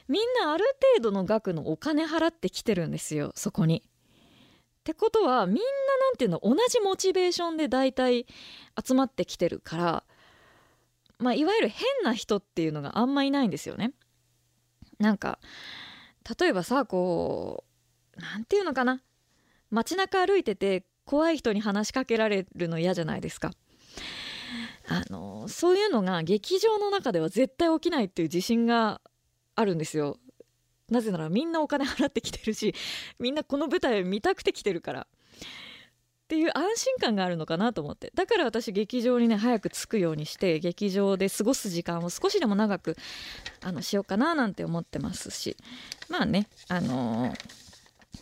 [0.09, 0.65] みんなある
[0.97, 3.83] 程度の額のお金払ってきてるんですよそこに。
[3.83, 5.63] ってことはみんな
[6.11, 8.27] 何ていうの同じモチベーションで大体
[8.85, 10.05] 集まってきてるから
[11.23, 13.93] まあ、いわゆる変な人っていうのがあんまいないんですよね。
[14.99, 15.39] なんか
[16.39, 17.65] 例えばさこ
[18.17, 19.03] う何て言うのかな
[19.71, 23.53] 街中歩いてて怖い人に話しかけられるの嫌じゃないですか。
[24.89, 29.01] あのそういうのが劇場の中では絶対起きないっていう自信が
[29.55, 30.19] あるんですよ。
[30.91, 32.75] なぜならみんなお金払ってきてるし
[33.19, 35.07] みんなこの舞台を見たくて来てるから。
[36.33, 38.11] っていう安心感があるのかなと思って。
[38.15, 42.97] だから私劇場にね早く着くようにして劇場で過ごす時間を少しでも長く
[43.63, 45.59] あのしようかななんて思ってますし。
[46.09, 47.35] まあねあのー、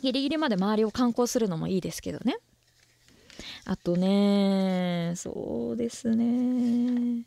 [0.02, 2.38] ギリギリまで周りを観光するのもいいですけどね。
[3.64, 7.22] あとねそうですね。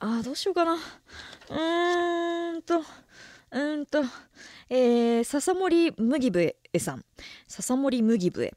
[0.00, 0.74] あどうしようかな。
[0.74, 2.82] うーんと
[3.52, 4.02] うんと
[4.68, 7.06] えー、笹森麦笛さん。
[7.48, 8.52] 笹森麦笛。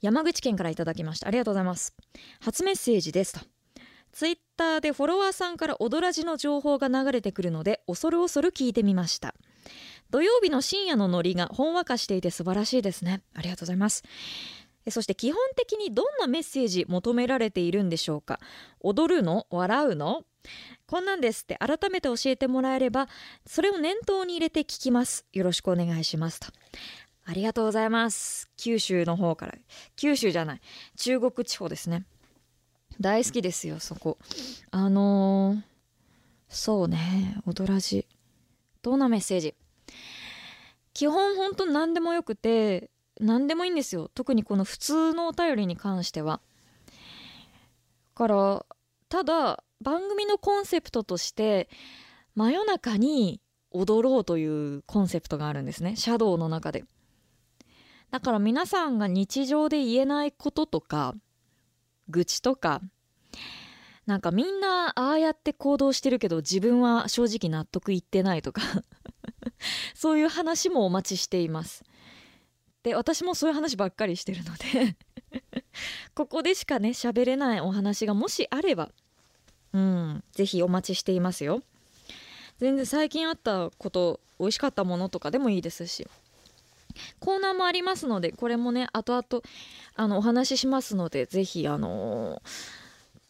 [0.00, 1.28] 山口県からいただきました。
[1.28, 1.94] ありがとうございます。
[2.40, 3.40] 初メッセージですと
[4.12, 9.34] ツイッターでフォロワーさんから踊らじの情報が流れてくるので恐る恐る聞いてみました。
[10.10, 13.22] 土曜日の深夜のノリがほんわかしていて素晴らしいですね。
[13.34, 14.02] ありがとうございます。
[14.88, 18.40] そして基本的にどんなメッセージ求められているんでしょうか。
[18.80, 19.46] 踊るの？
[19.50, 20.24] 笑うの？
[20.86, 21.56] こんなんですって。
[21.60, 23.08] 改めて教えてもらえれば
[23.46, 25.26] それを念頭に入れて聞きます。
[25.32, 26.48] よろしくお願いしますと。
[27.24, 28.50] ありがとうございます。
[28.56, 29.54] 九州の方から。
[29.96, 30.60] 九州じゃない。
[30.96, 32.04] 中国地方ですね。
[33.00, 34.18] 大好きですよそこ。
[34.70, 35.62] あのー、
[36.48, 37.36] そうね。
[37.46, 38.06] 踊らじ。
[38.82, 39.54] どんなメッセージ。
[40.92, 44.10] 基本ほんと何でもよくて何でもいいんですよ。
[44.14, 46.40] 特にこの普通のお便りに関しては。
[48.14, 48.66] から
[49.08, 51.68] ただ番組のコンセプトとして
[52.34, 55.96] 真夜中に踊ろうというコンセプトがあるんですね。
[55.96, 56.84] シャドウの中で。
[58.10, 61.14] だから皆さんが日常で言えないこととか
[62.08, 62.80] 愚痴とか
[64.06, 68.62] なんかみんなああやって行動してるけど自分は正直納得いってないとか
[69.94, 71.84] そういう話もお待ちしています。
[72.82, 74.96] で私もそういう話ばっかりしてるので
[76.14, 78.90] ここでしかね喋れないお話がもしあれば
[79.74, 81.62] うん是非お待ちしていますよ。
[82.58, 86.08] 全然最近あったこと美味しかったものとかでもいいですし。
[87.18, 89.42] コーナーもありますのでこれもね後々
[89.94, 92.42] あのお話ししますので是非あの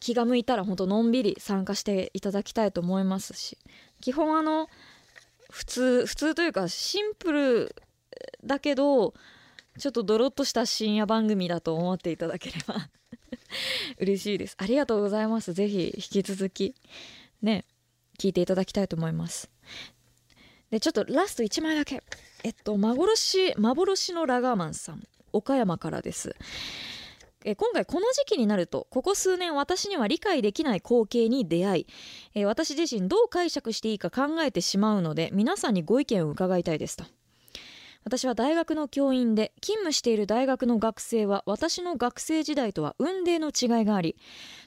[0.00, 3.58] 気が向いたらほんとのんびり参加していただきたいと思いますし
[4.00, 4.68] 基本あの
[5.50, 7.76] 普通普通というかシンプル
[8.44, 9.14] だけど
[9.78, 12.88] ちょっとドロッとした深夜番組だと思っていただければ
[13.98, 14.56] 嬉しいです。
[14.58, 15.52] ありがとうございます。
[15.52, 16.74] ぜひ引き続き
[17.42, 17.64] ね
[18.18, 19.50] 聞いていただきたいと思います。
[20.70, 22.02] でちょっとラスト1枚だけ。
[22.44, 25.02] えっと幻幻のラガーマンさん。
[25.32, 26.34] 岡山からです。
[27.44, 31.86] え今回この時期になるとここ数年私には理解できない光景に出会い、
[32.34, 37.04] え私自身どう解釈していいか考えてしまうので皆さんにご意見を伺いたいですと。
[38.04, 44.16] 私は大学の教員で勤務している大学の学生は私の学生時代とは運命の違いがあり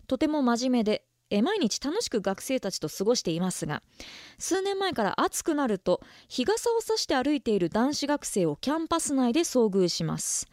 [0.07, 3.81] とても真面目でえ毎日楽しく学生たちと過ごしていますが
[4.37, 10.47] 数年前から暑くなると日傘を差して歩いている男子学生をキャンパス内で遭遇します。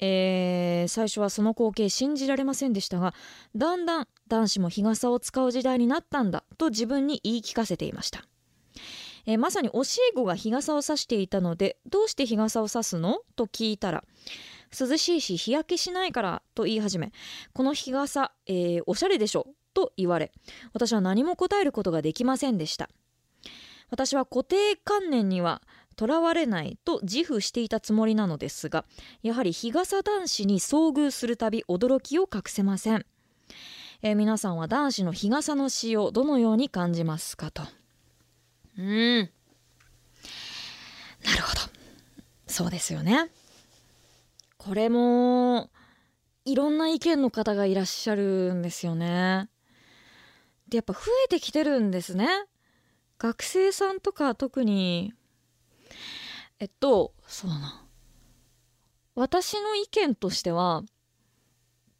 [0.00, 3.14] えー、最初はその光景信じられませんでしたが
[3.56, 8.22] だんだん男子も日傘を使う時代になったんだと自分に言い聞かせていました、
[9.26, 13.22] えー、まさに教え子が日傘を差していたのでどうして日傘を差すの？
[13.34, 14.04] と聞いたら
[14.78, 17.10] 涼しいし日焼けしないからと言い始め
[17.52, 19.48] この日傘、えー、おしゃれでしょ？
[19.74, 20.32] と言われ
[20.72, 22.88] 私は何も答えることができませんでした。
[23.90, 25.62] 私は固定観念には
[25.96, 28.84] とらわれないと自負していたつもりなのですが
[29.22, 33.04] やはり日傘男子に遭遇するたび驚きを隠せません、
[34.02, 37.62] えー、皆さんは男子の日傘の使用どのように感じますかと。
[38.78, 39.18] うん。
[41.24, 41.60] なるほど。
[42.46, 43.30] そうですよね。
[44.56, 45.68] これも
[46.44, 49.48] いろんな意見の方がいらっしゃるんですよね。
[50.68, 52.28] でやっぱ増えてきてるんですね。
[53.18, 55.12] 学生さんとか特に。
[56.60, 57.84] えっとそうだな。
[59.14, 60.82] 私の意見としては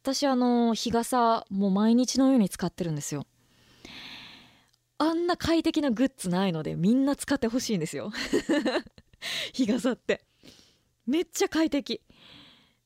[0.01, 3.25] 私あの日傘もう毎日のように使ってるんですよ。
[4.97, 8.11] あんな快適なグッズないのでみんな使ってほしいんですよ。
[9.53, 10.23] 日傘って。
[11.05, 12.01] めっちゃ快適。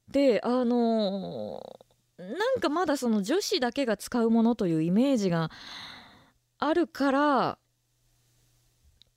[0.07, 1.92] であのー、
[2.23, 5.51] なんかまだその女子だけが使うものというイメージが
[6.59, 7.57] あるから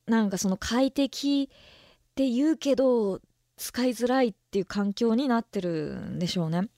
[0.05, 3.21] なんかその快適って言うけど
[3.57, 6.69] 使いづらいっていう環境になってるんでしょうね。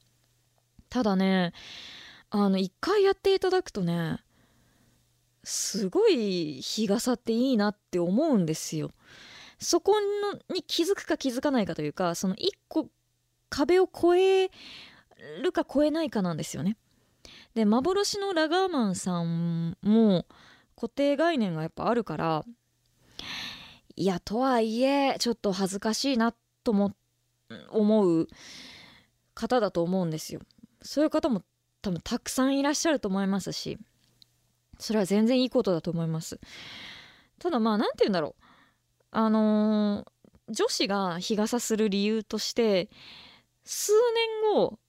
[0.89, 1.53] ただね
[2.29, 4.19] あの一回やっていただくとね
[5.43, 8.91] すごい日傘っていいなって思うんですよ。
[9.59, 12.87] そこのに気づくか気づかないかというかその一個
[13.49, 14.51] 壁を越え
[15.41, 16.77] るか越えないかなんですよね。
[17.53, 20.25] で幻のラガーマンさんも
[20.75, 22.43] 固定概念がやっぱあるから
[23.95, 26.93] いやとはいえちょっと恥ずかしいなとも
[27.71, 28.27] 思う
[29.33, 30.41] 方だと思うんですよ。
[30.81, 31.43] そういう方も
[31.81, 33.77] 多分たくさんいらっしゃると思いますし
[34.79, 36.39] それは全然いいことだと思います。
[37.39, 38.43] ただまあ何て言うんだろう。
[39.11, 42.89] あのー、女子が日傘する理由として
[43.63, 43.91] 数
[44.51, 44.79] 年後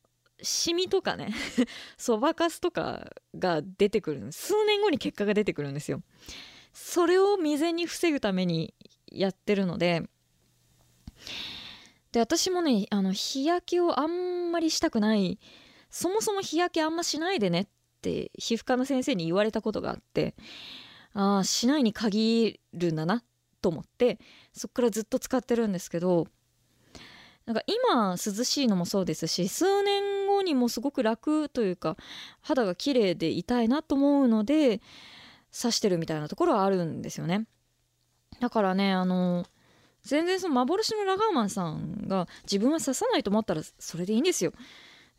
[0.42, 1.34] シミとかね
[1.96, 6.02] そばかすとかが出てくる数年後に結果が出てくるんですよ。
[6.72, 8.74] それを未然に防ぐために
[9.10, 10.08] やってるので
[12.12, 15.38] で私もねあの日焼けをあんまりしたくない
[15.90, 17.66] そもそも日焼けあんましないでねっ
[18.02, 20.34] て皮膚科の先生に言われたことがあって
[21.12, 23.22] ああしないに限るんだな
[23.60, 24.18] と思って
[24.52, 26.26] そっからずっと使ってるんですけど
[27.50, 31.96] なんか今涼しいのもそうですし数年後にもすごく楽というか
[32.42, 34.80] 肌が綺麗でいたいなと思うので
[35.52, 37.48] 刺してるみたいなところはあるんですよね。
[38.38, 39.44] だからねあの
[40.04, 44.52] 全然その幻のラガーマンさんが自分は刺さないと思ったらそれでいいんですよ。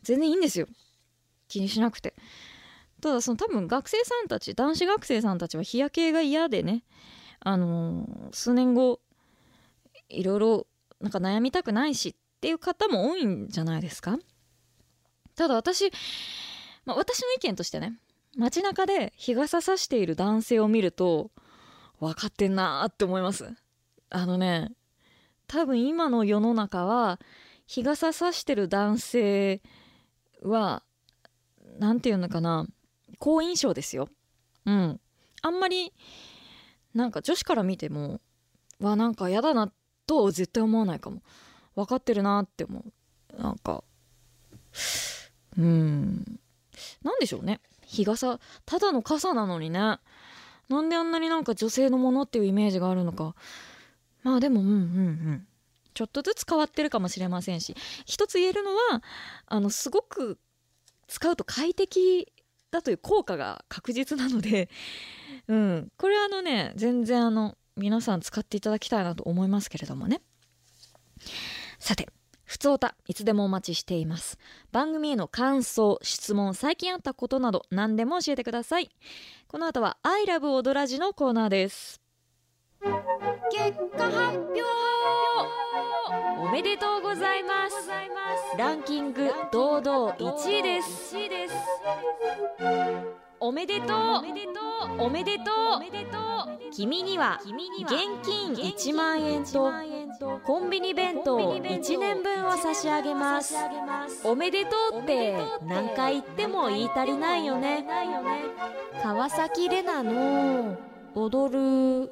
[0.02, 0.68] 全然いいんですよ。
[1.50, 2.14] 気にしなくて。
[3.02, 6.86] ただその多分学生さんたち男子学生さんたちは日焼けが嫌でね
[7.42, 9.02] あの数年後
[10.08, 10.68] いろいろ
[11.02, 14.18] なんか悩みたくないしっていう方も多いんじゃないですか？
[15.36, 15.92] ただ私、
[16.86, 18.00] まあ、私の意見としてね
[18.38, 21.32] 街中で日傘さしている男性を見ると
[22.00, 23.54] 分かってんなーって思います。
[24.10, 24.72] あのね
[25.48, 27.20] 多分今の世の中は
[27.68, 29.62] 日傘さしてる男性
[30.44, 30.84] は
[31.80, 32.68] 何て言うのかな
[33.20, 34.10] 好印象ですよ。
[34.66, 35.00] うん。
[35.42, 35.94] あんまり
[36.94, 38.22] なんか女子から見ても
[38.80, 39.72] わなんか嫌だな
[40.12, 41.22] とは絶対思わないかも。
[41.74, 42.84] 分かってるなって思
[43.38, 43.42] う。
[43.42, 43.82] なんか
[45.58, 46.40] うん。
[47.02, 47.62] なんでしょうね。
[47.86, 49.80] 日傘ただの傘なのにね。
[49.80, 53.36] なんであんなになんか女性のものっていうイメージがあるのか。
[54.24, 55.48] まあでもうんうんうん。
[55.94, 57.74] ちょっとずつ変わってるかもしれませんし。
[58.06, 59.02] 一つ言えるのは
[59.46, 60.38] あのすごく
[61.08, 62.34] 使うと快適
[62.70, 64.70] だという効果が確実なので、
[65.48, 70.22] うん、これはあのね全然あの皆さん使っていただきたいなと思いますけれどもね。
[71.80, 72.08] さて
[72.44, 74.38] ふつおたいつでもお待ちしています。
[74.72, 78.92] 番組への感想質問最近あったことなど何でも教えてください。
[79.48, 82.02] この後は「I love 踊らじ」のコーナーです。
[83.52, 84.62] 結果発表！
[86.40, 87.90] おめでとうございます。
[88.58, 91.16] ランキング堂々1位です
[93.44, 93.98] おめでとう。
[95.00, 95.48] おめでとう。
[96.72, 97.52] 君には現
[98.24, 99.72] 金1万円と
[100.46, 103.56] コンビニ弁当1年分を差し上げます。
[104.24, 107.86] おめでとうって何回言っても言い足りないよね。
[109.02, 110.78] 川崎レナの。
[111.14, 111.52] 踊
[112.06, 112.10] る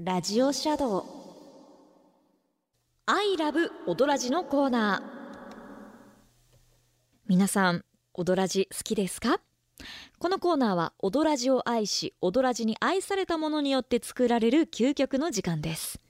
[0.00, 1.04] ラジオシャドウ。
[3.06, 5.02] I love 踊らじのコーナー。
[7.28, 9.38] 皆さん踊らじ好きですか？
[10.18, 16.00] このコーナーは踊らじを愛し踊らじに愛されたものによって作られる究極の時間です。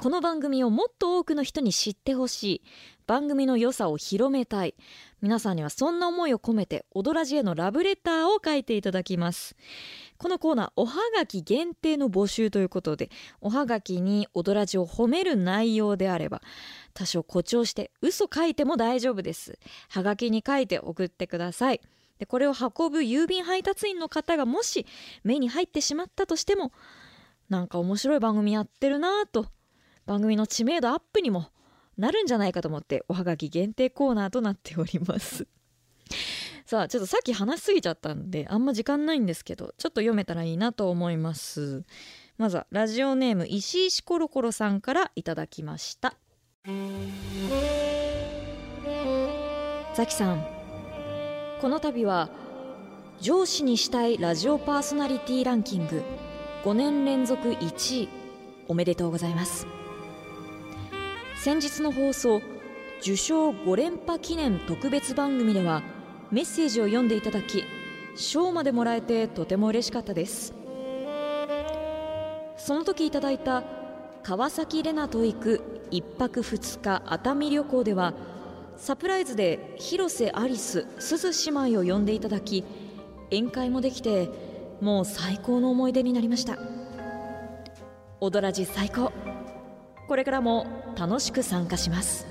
[0.00, 2.62] この番組をもっと多くの人に知ってほしい。
[3.08, 4.76] 番組の良さを広めたい。
[5.20, 9.56] 皆さんにはそんな思いを込めて踊らじへのラブレターを書いていただきます。
[10.16, 16.42] このコーナーおはがき限定の募集ということでおはがきに踊らじを褒める内容であれば
[16.94, 19.58] 多少誇張して嘘書いても大丈夫です。
[19.88, 21.80] はがきに書いて送ってください。
[22.18, 24.86] でこれを運ぶ郵便配達員の方がもし
[25.24, 26.72] 目に入ってしまったとしても
[27.48, 29.46] なんか面白い番組やってるなぁと
[30.06, 31.46] 番組の知名度アップにも
[31.96, 35.46] なるんじゃないかと思っておはがき限定コーナーとなっております。
[36.64, 41.84] さあちょっとさっき話しすぎちゃったんであんま時間ないんですけどちょっと読めたらいいなと思います。
[42.36, 46.14] まずはラジオネーム石石コロコロさんからいただきました。
[49.94, 50.57] ザキさん
[51.60, 52.28] この度は
[53.20, 56.04] 上司にしたいラジオパーソナリティランキング
[56.62, 58.08] 5年連続1位
[58.68, 59.66] おめでとうございます。
[61.36, 62.40] 先日の放送
[63.00, 65.82] 受賞5連覇記念特別番組では
[66.30, 67.64] メッセージを読んでいただき
[68.14, 70.54] 賞までもらえてとても嬉しかったです。
[72.56, 73.64] その時いただいた
[74.22, 78.14] 川崎レナと行く1泊2日熱海旅行では
[78.78, 82.64] サプライズで広瀬アリス鈴姉妹を呼んでいただき
[83.30, 84.30] 宴会もできて
[84.80, 86.56] もう最高の思い出になりました。
[88.20, 89.12] 踊らじ最高。
[90.06, 90.66] これからも
[90.96, 92.26] 楽しく参加します。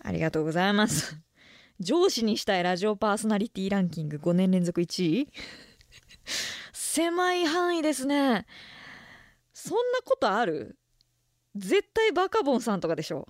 [0.00, 1.18] ありがとうございます。
[1.80, 5.28] 上司にしたいラジオパーソナリティランキング5年連続1位。
[6.72, 8.46] 狭い範囲ですね。
[9.52, 10.78] そんなことある？
[11.58, 13.28] 絶対バカボンさんとかでしょ。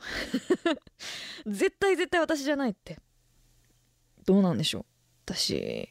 [1.47, 2.99] 絶対絶対私じゃないって。
[4.25, 4.85] どうなんでしょう。
[5.25, 5.89] 私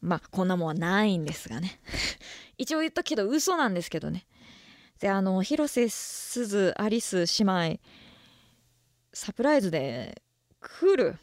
[0.00, 1.80] まあこんなもんはないんですがね。
[2.58, 4.26] 一応言ったけど嘘なんですけどね。
[5.00, 7.80] であの広瀬すずアリス姉妹
[9.12, 10.22] サプライズで
[10.60, 11.18] 来る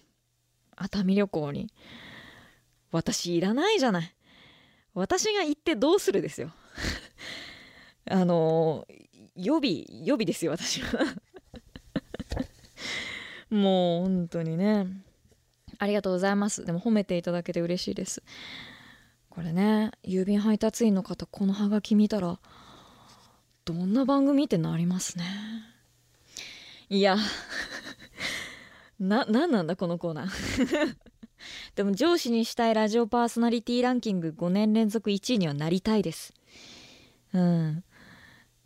[0.76, 1.72] 熱海旅行に。
[2.92, 4.16] 私いらないじゃない。
[4.94, 6.52] 私が行ってどうするですよ。
[8.10, 8.86] あの
[9.36, 11.06] 予備予備ですよ私は。
[13.50, 14.88] もう本当にね。
[15.78, 16.64] ありがとうございます。
[16.66, 18.24] でも褒めていただけて嬉しいです。
[19.30, 22.40] これね郵便配達員の方このハガキ見たら
[23.64, 25.26] どんな番組ってなりますね。
[26.90, 27.18] いや。
[29.00, 30.96] な何なんだこのコーナー。
[31.76, 36.34] でも上司にしたいラジオパーソナリティランキング5年連続1位にはなりたいです。
[37.34, 37.84] うん。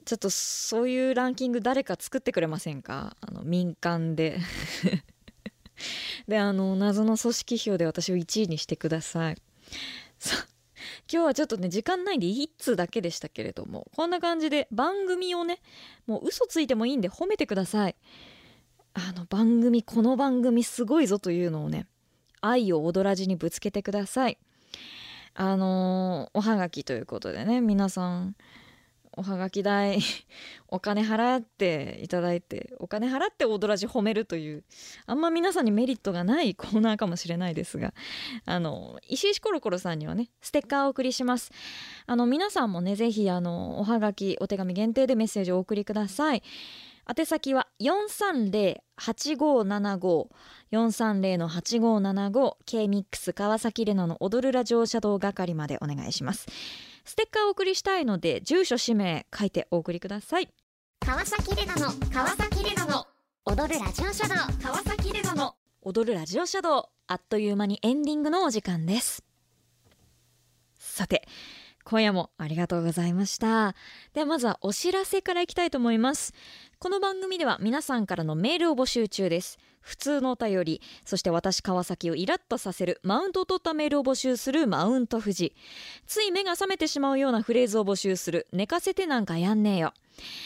[0.06, 3.18] ちょっとそういうランキング誰か作ってくれませんか？
[3.22, 4.40] あの民間で。
[6.28, 9.38] であの謎の組織票で私を1位にしてください。
[10.20, 10.48] さ
[11.12, 15.60] 今日はちょっとね時間ないんで1通だけでしたけれどもこんな感じで番組をね
[16.08, 17.96] もう嘘ついてもいいんで褒めてください。
[18.94, 21.88] あの番組この番組すごいぞというのをね
[22.42, 24.38] 愛を踊らじにぶつけてください。
[25.34, 28.36] あのー、おはがきということでね皆さん
[29.18, 30.00] おはがき代
[30.68, 34.64] お金払っていただいてお金払って踊らじ褒めるという
[35.06, 37.94] あんま皆さんにメリットがない コーナーかもしれないですが
[38.46, 41.52] あの石石コロコロさんにはねステッカーをお送りします。
[42.06, 46.44] あの皆さんもねぜひあのおはがきお手紙限定でメッセージをお送りください。
[47.08, 50.28] 宛先は430-8575
[50.72, 56.48] 430の8575 K-MIX 川崎レナの踊るラジオシャドウ係までお願いします。
[57.06, 60.50] ステッカーをお送りしたいので住所氏名書いてお送りください。
[61.00, 63.06] 川崎レナの川崎レナの
[63.46, 64.38] 踊るラジオシャドウ。
[64.62, 66.84] 川崎レナの踊るラジオシャドウ。
[67.08, 69.24] あっという間にエンディングのお時間です。
[70.80, 71.28] さて
[71.88, 73.76] 今夜もありがとうございました。
[74.14, 76.34] ではまずはお知らせからいきたいと思います。
[76.80, 79.60] この番組では皆さんからのメールを募集中です。
[79.82, 85.54] 普通のお便りそして私川崎をイラッとさせるマウントを取ったメールを募集するマウント富士。
[86.08, 89.94] つい目が覚めてしまうようなフレーズを募集する寝かせてなんかやんねえよ。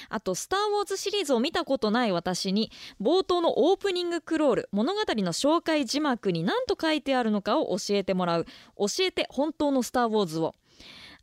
[0.09, 2.69] あと「スター・ウォーズ」シリーズを見たことない私に
[2.99, 8.45] 冒頭のオープニングクロール物語の紹介字幕に何と書いてあるのかを教えてもらう
[8.77, 10.53] 「教えて本当のスター・ウォーズ」を。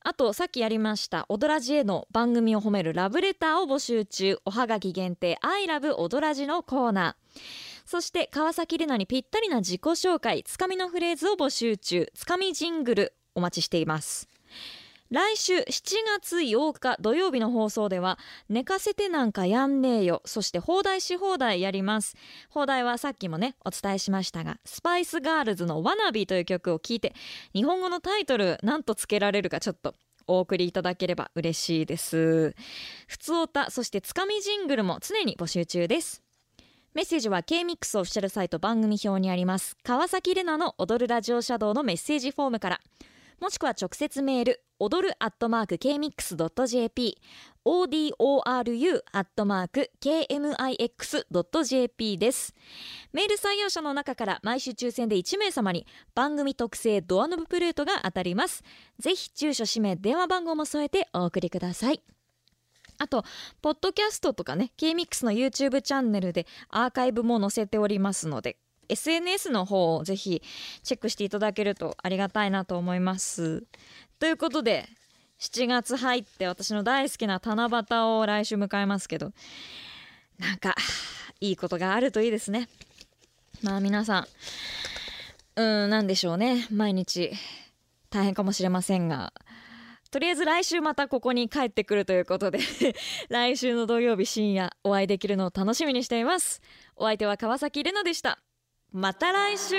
[0.09, 4.38] あとさっきやりました「オドラジ」への番組を褒めるラブレターを募集中。
[4.44, 7.40] おはがき限定「アイラブ踊らじ」のコーナー。
[7.84, 12.09] そして川崎レナにぴったりな自己紹介つかみのフレーズを募集中。
[12.14, 14.28] つかみジングルお待ちしています。
[15.11, 15.64] 来週7
[16.20, 20.20] 月8日土曜日の放送では寝かせてなんかやんねえよ。
[20.24, 22.16] そして放題し放題やります。
[22.50, 27.14] 放題はさっきもねお伝えしましたがスパイスガールズのワナビーという曲を聴いて
[27.54, 29.94] 日本語のタイトルなんとつけられるかちょっと
[30.26, 32.57] お送りいただければ嬉しいです。
[33.07, 36.22] ふつおたそしてつかみジングルも常に募集中です。
[36.94, 39.76] メッセージは K-MIX オフィシャルサイト番組表にあります。
[39.84, 42.80] 川崎レナの踊るラジオシャドウのメッセージフォームから。
[43.41, 47.18] もしくは直接メール踊るアットマーク KMIX.jp
[47.66, 48.12] odoru
[49.12, 51.39] アットマーク KMIX.jp
[52.18, 52.55] です。
[53.12, 58.62] メール採用者の中から毎週抽選で1名様に番組特製ドアノブプレートが当たります。
[58.99, 62.03] ぜひ住所氏名電話番号も添えてお送りください。
[62.99, 63.24] あと、
[63.61, 68.57] ポッドキャストとかね、K-MIX の YouTube チャンネルでアーカイブも載せておりますので、
[68.89, 70.43] SNS の方をぜひ
[70.82, 73.64] チェックしていただけるとありがたいなと思います。
[74.18, 74.89] ということで、
[75.39, 79.32] 7月入って私の大好きな七夕を来週迎えますけど、
[80.39, 80.74] なんか、
[81.41, 82.68] いいことがあるといいですね。
[83.62, 84.26] まあ皆さ
[85.57, 86.66] ん、うん、なんでしょうね。
[86.70, 87.32] 毎日
[88.11, 89.32] 大変かもしれませんが、
[90.11, 92.59] とりあえず来週またここに帰ってくるということで
[93.28, 96.62] 来週の土曜日深夜お会いできるのを楽しみにしています
[96.97, 98.39] お相手は川崎れなでした
[98.97, 99.76] また来週。